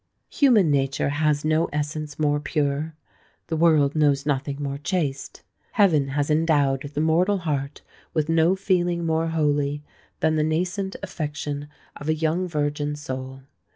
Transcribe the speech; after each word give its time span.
Human 0.31 0.71
nature 0.71 1.09
has 1.09 1.45
no 1.45 1.65
essence 1.65 2.17
more 2.17 2.39
pure,—the 2.39 3.55
world 3.55 3.95
knows 3.95 4.25
nothing 4.25 4.57
more 4.59 4.79
chaste,—heaven 4.79 6.07
has 6.07 6.31
endowed 6.31 6.81
the 6.95 7.01
mortal 7.01 7.37
heart 7.37 7.83
with 8.11 8.27
no 8.27 8.55
feeling 8.55 9.05
more 9.05 9.27
holy, 9.27 9.83
than 10.19 10.37
the 10.37 10.43
nascent 10.43 10.95
affection 11.03 11.67
of 11.95 12.09
a 12.09 12.15
young 12.15 12.47
virgin's 12.47 12.99
soul. 12.99 13.43